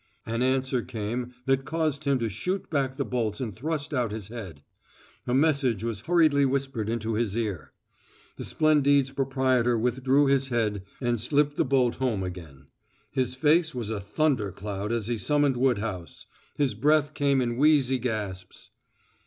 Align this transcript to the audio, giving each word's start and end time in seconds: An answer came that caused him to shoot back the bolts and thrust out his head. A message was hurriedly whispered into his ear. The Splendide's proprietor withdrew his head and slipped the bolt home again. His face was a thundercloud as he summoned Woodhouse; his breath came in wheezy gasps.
An 0.25 0.41
answer 0.41 0.81
came 0.81 1.31
that 1.45 1.63
caused 1.63 2.05
him 2.05 2.17
to 2.17 2.27
shoot 2.27 2.71
back 2.71 2.97
the 2.97 3.05
bolts 3.05 3.39
and 3.39 3.55
thrust 3.55 3.93
out 3.93 4.11
his 4.11 4.29
head. 4.29 4.63
A 5.27 5.33
message 5.35 5.83
was 5.83 6.01
hurriedly 6.09 6.43
whispered 6.43 6.89
into 6.89 7.13
his 7.13 7.37
ear. 7.37 7.71
The 8.35 8.43
Splendide's 8.43 9.11
proprietor 9.11 9.77
withdrew 9.77 10.25
his 10.25 10.47
head 10.47 10.81
and 11.01 11.21
slipped 11.21 11.55
the 11.55 11.65
bolt 11.65 11.97
home 11.97 12.23
again. 12.23 12.65
His 13.11 13.35
face 13.35 13.75
was 13.75 13.91
a 13.91 13.99
thundercloud 13.99 14.91
as 14.91 15.05
he 15.05 15.19
summoned 15.19 15.55
Woodhouse; 15.55 16.25
his 16.55 16.73
breath 16.73 17.13
came 17.13 17.39
in 17.39 17.55
wheezy 17.57 17.99
gasps. 17.99 18.71